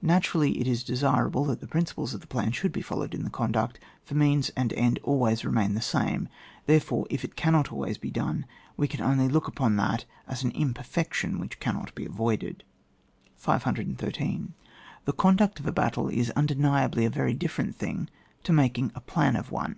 [0.00, 3.30] Naturally, it is desirable that the principles of the plan should be followed in the
[3.30, 6.28] conduct, for means and end always remain the same;
[6.66, 10.52] therefore, if it cannot always be done, we can only look upon that as an
[10.52, 12.62] impeiiection which cannot be avoided.
[13.44, 14.54] 166 ON WAR.
[14.54, 14.54] 513.
[15.04, 18.08] The conduct of a battle is unde niably a veiy different thing
[18.44, 19.74] to making a plan for one.